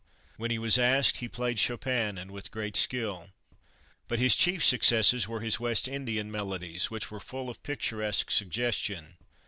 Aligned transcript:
When 0.37 0.49
he 0.49 0.57
was 0.57 0.79
asked 0.79 1.17
he 1.17 1.27
played 1.29 1.59
Chopin, 1.59 2.17
and 2.17 2.31
with 2.31 2.49
great 2.49 2.75
skill. 2.75 3.29
But 4.07 4.17
his 4.17 4.35
chief 4.35 4.65
successes 4.65 5.27
were 5.27 5.41
his 5.41 5.59
West 5.59 5.87
Indian 5.87 6.31
melodies, 6.31 6.89
which 6.89 7.11
were 7.11 7.19
full 7.19 7.51
of 7.51 7.61
picturesque 7.61 8.31
suggestion. 8.31 9.17